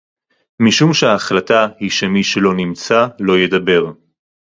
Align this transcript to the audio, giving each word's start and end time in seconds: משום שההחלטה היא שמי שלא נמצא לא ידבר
משום 0.59 0.93
שההחלטה 0.93 1.67
היא 1.79 1.89
שמי 1.89 2.23
שלא 2.23 2.53
נמצא 2.53 3.07
לא 3.19 3.37
ידבר 3.37 3.83